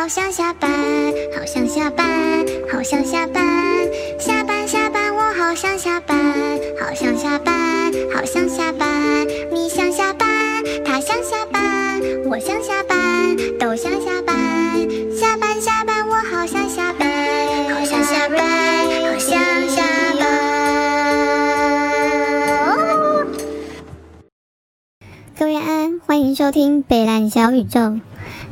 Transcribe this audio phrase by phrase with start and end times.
[0.00, 0.70] 好想下班，
[1.36, 3.86] 好想下班，好想下班，
[4.18, 6.18] 下班下班，我好想下班，
[6.80, 9.28] 好想下班，好想下班。
[9.52, 12.00] 你想下班，他想下班，
[12.30, 14.19] 我想下班，都想下
[25.40, 27.98] 各位安，欢迎收听北蓝小宇宙。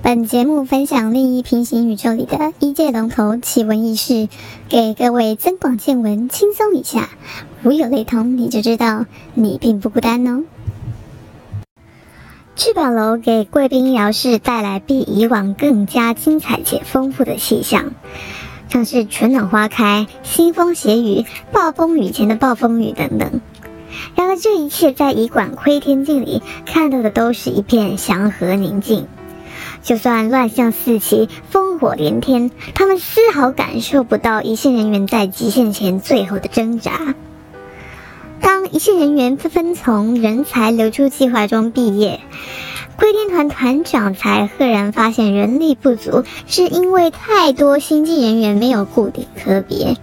[0.01, 4.31] 本节目分享另一平行宇宙里的一界龙头奇闻异事，
[4.71, 7.11] 给各位增广见闻，轻松一下。
[7.61, 10.45] 如有雷同，你就知道你并不孤单哦。
[12.57, 17.93] 聚宝楼给贵宾医疗室带来比以往更加精彩且丰富的气象，
[18.71, 23.43] 像是春暖花开、腥风血雨、暴风雨前的暴风雨等等。
[24.15, 29.07] 然而，这一切在医馆窥天镜里看到的都是一片祥和宁静。
[29.83, 37.15] 就算乱象四起、烽火连天，他们丝毫感受不到一线人员在极限前最后的挣扎。
[38.41, 42.21] 当一线人员纷纷从人才流出计划中毕业，
[42.97, 49.97] 窥天团团长才赫然发现人力不足，是因为太多新进人员没有固定科别，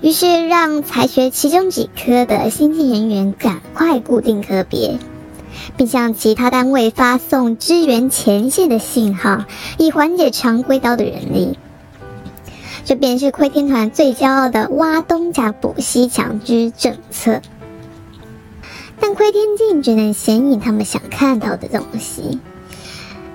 [0.00, 4.98] 于是让才学其中几科的新进人员赶快固定科别。
[5.76, 9.44] 并向其他单位发送支援前线的信号，
[9.78, 11.58] 以缓解常规刀的人力。
[12.84, 17.42] 这便是窥天团最骄傲的“挖东家补西墙”之政策。
[19.00, 22.38] 但窥天镜只能显影他们想看到的东西。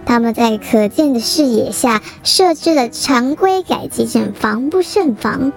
[0.06, 5.52] 他们在可见的视野下设置了常规改机阵防不胜防，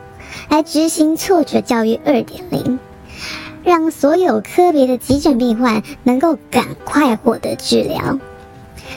[0.49, 2.79] 来执行挫折教育二点零。
[3.69, 8.19] 让所有科别的急诊病患能够赶快获得治疗。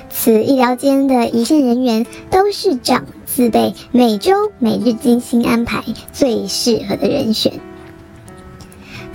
[0.10, 5.84] 此医疗间的一线人员都是长自备每周每日精心安排
[6.14, 7.71] 最适合的人选。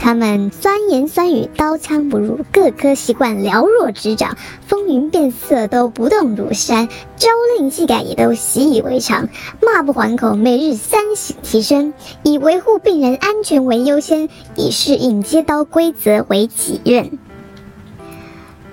[0.06, 6.86] 他们酸言酸语，刀枪不入，各科习惯了若指掌，风云变色都不动如山，
[7.16, 7.28] 朝
[7.58, 9.28] 令夕改也都习以为常，
[9.60, 17.18] 骂不还口，每日三省提升，以维护病人安全为优先，以适应接刀规则为己任。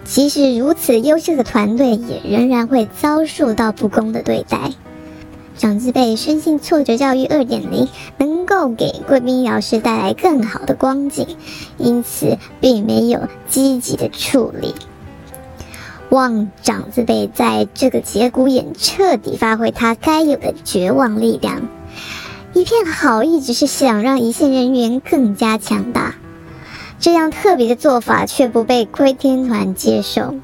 [0.03, 4.69] 即使如此优秀的团队，也仍然会遭受到不公的对待。
[5.55, 11.37] 长字辈深信挫折教育二点零能够给贵宾医疗室带来更好的光景，
[11.77, 14.73] 因此并没有积极的处理。
[16.09, 21.67] 望长字辈在这个节骨眼彻底发挥他该有的绝望力量。
[22.53, 26.13] 一片好意只是想让一线人员更加强大，
[26.99, 30.35] 这样特别的做法却不被窥天团接受，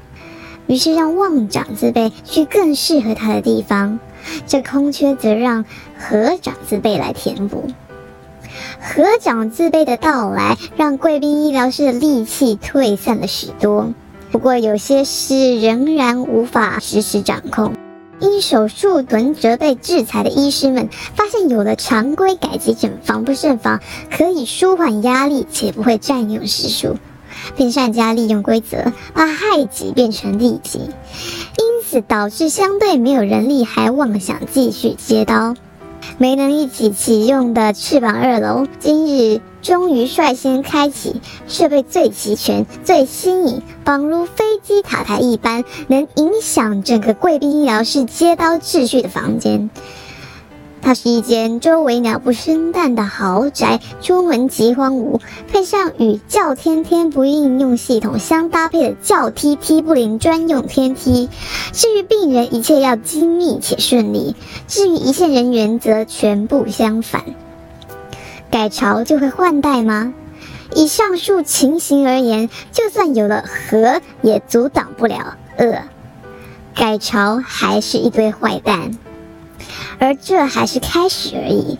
[0.66, 4.00] 于是让望长字辈去更适合他的地方。
[4.46, 5.64] 这空缺则让
[5.96, 7.70] 合长自辈来填补。
[8.80, 13.92] 合掌自卑的到来，让贵宾医疗室的戾气退散了许多。
[14.32, 17.74] 不过，有些事仍然无法实时掌控。
[18.20, 23.80] 因手术臀折被制裁的医师们，发现有了常规改急诊防不胜防，
[24.10, 26.96] 可以舒缓压力且不会占用时数，
[27.56, 30.80] 并善加利用规则，把害己变成利己。
[30.80, 35.54] 因此导致相对没有人力，还妄想继续接刀，
[36.18, 49.70] 没能一起启用的翅膀二楼，今日终于率先开启设备最齐全、最新颖，仿如飞机塔台一般，能影响整个贵宾医疗室接刀秩序的房间。
[50.90, 61.28] 它是一间周围鸟不生蛋的豪宅，出门即荒芜，配上与叫天天不应用系统相搭配的叫梯梯不灵专用天梯。
[61.70, 64.34] 至于病人，一切要精密且顺利；
[64.66, 67.22] 至于一线人员，则全部相反。
[68.50, 70.12] 改朝就会换代吗？
[70.74, 75.72] 以上述情形而言，就算有了和，也阻挡不了恶。
[76.74, 78.98] 改朝还是一堆坏蛋。
[80.00, 81.78] 而这还是开始而已，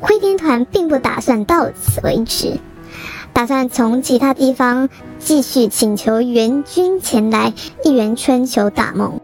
[0.00, 2.58] 灰天团并不打算到此为止，
[3.32, 7.52] 打算从其他地方继续请求援军前来
[7.84, 9.20] 一圆春秋大梦。